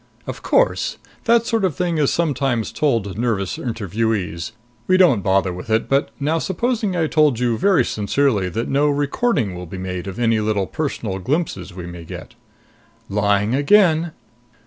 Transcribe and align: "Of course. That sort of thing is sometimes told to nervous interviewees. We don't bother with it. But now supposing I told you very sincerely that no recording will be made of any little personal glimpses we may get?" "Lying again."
"Of 0.25 0.41
course. 0.41 0.97
That 1.25 1.45
sort 1.45 1.63
of 1.63 1.75
thing 1.75 1.99
is 1.99 2.11
sometimes 2.11 2.71
told 2.71 3.03
to 3.03 3.21
nervous 3.21 3.59
interviewees. 3.59 4.51
We 4.87 4.97
don't 4.97 5.21
bother 5.21 5.53
with 5.53 5.69
it. 5.69 5.87
But 5.87 6.09
now 6.19 6.39
supposing 6.39 6.95
I 6.95 7.05
told 7.05 7.37
you 7.37 7.55
very 7.55 7.85
sincerely 7.85 8.49
that 8.49 8.67
no 8.67 8.89
recording 8.89 9.53
will 9.53 9.67
be 9.67 9.77
made 9.77 10.07
of 10.07 10.17
any 10.17 10.39
little 10.39 10.65
personal 10.65 11.19
glimpses 11.19 11.75
we 11.75 11.85
may 11.85 12.03
get?" 12.03 12.33
"Lying 13.09 13.53
again." 13.53 14.13